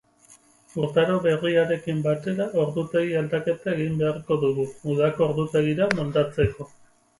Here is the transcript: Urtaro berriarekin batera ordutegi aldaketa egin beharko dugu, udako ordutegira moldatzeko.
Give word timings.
Urtaro 0.83 1.17
berriarekin 1.25 1.99
batera 2.07 2.47
ordutegi 2.63 3.13
aldaketa 3.21 3.73
egin 3.75 4.01
beharko 4.01 4.41
dugu, 4.47 4.67
udako 4.97 5.29
ordutegira 5.31 5.93
moldatzeko. 6.03 6.71